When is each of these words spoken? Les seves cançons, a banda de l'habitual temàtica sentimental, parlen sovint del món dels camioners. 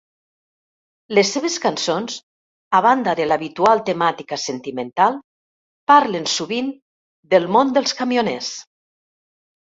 Les 1.15 1.31
seves 1.33 1.57
cançons, 1.65 2.13
a 2.77 2.79
banda 2.85 3.11
de 3.19 3.27
l'habitual 3.27 3.83
temàtica 3.89 4.39
sentimental, 4.43 5.19
parlen 5.91 6.25
sovint 6.37 6.71
del 7.35 7.45
món 7.57 7.75
dels 7.77 7.95
camioners. 8.01 8.49